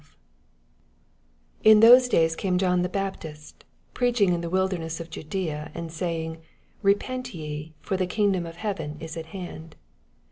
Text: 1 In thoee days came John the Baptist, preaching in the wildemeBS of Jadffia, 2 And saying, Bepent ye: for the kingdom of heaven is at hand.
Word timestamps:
1 1.61 1.63
In 1.73 1.79
thoee 1.81 2.09
days 2.09 2.35
came 2.35 2.57
John 2.57 2.81
the 2.81 2.89
Baptist, 2.89 3.65
preaching 3.93 4.33
in 4.33 4.41
the 4.41 4.49
wildemeBS 4.49 4.99
of 4.99 5.11
Jadffia, 5.11 5.71
2 5.73 5.77
And 5.79 5.91
saying, 5.91 6.39
Bepent 6.83 7.35
ye: 7.35 7.75
for 7.81 7.97
the 7.97 8.07
kingdom 8.07 8.47
of 8.47 8.55
heaven 8.55 8.97
is 8.99 9.15
at 9.15 9.27
hand. 9.27 9.75